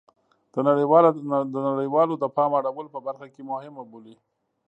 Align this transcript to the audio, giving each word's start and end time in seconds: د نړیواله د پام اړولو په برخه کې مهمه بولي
د 1.53 1.55
نړیواله 1.67 2.13
د 2.17 2.23
پام 2.35 2.51
اړولو 2.59 2.89
په 2.95 2.99
برخه 3.07 3.27
کې 3.33 3.41
مهمه 3.51 3.83
بولي 3.91 4.15